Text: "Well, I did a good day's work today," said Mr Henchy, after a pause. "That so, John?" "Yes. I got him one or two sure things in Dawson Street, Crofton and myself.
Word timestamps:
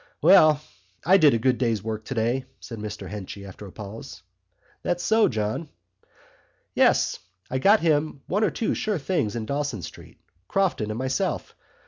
"Well, 0.19 0.59
I 1.05 1.17
did 1.17 1.35
a 1.35 1.37
good 1.37 1.59
day's 1.59 1.83
work 1.83 2.05
today," 2.05 2.45
said 2.59 2.79
Mr 2.79 3.07
Henchy, 3.07 3.45
after 3.45 3.67
a 3.67 3.71
pause. 3.71 4.23
"That 4.81 4.99
so, 4.99 5.27
John?" 5.27 5.69
"Yes. 6.73 7.19
I 7.51 7.59
got 7.59 7.81
him 7.81 8.23
one 8.25 8.43
or 8.43 8.49
two 8.49 8.73
sure 8.73 8.97
things 8.97 9.35
in 9.35 9.45
Dawson 9.45 9.83
Street, 9.83 10.17
Crofton 10.47 10.89
and 10.89 10.97
myself. 10.97 11.53